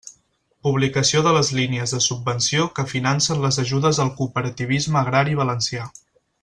Publicació 0.67 1.21
de 1.27 1.33
les 1.35 1.51
línies 1.59 1.93
de 1.97 2.01
subvenció 2.05 2.65
que 2.79 2.87
financen 2.95 3.45
les 3.47 3.63
ajudes 3.67 4.03
al 4.07 4.13
cooperativisme 4.23 5.01
agrari 5.07 5.43
valencià. 5.43 5.89